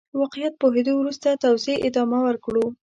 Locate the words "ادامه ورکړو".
1.87-2.65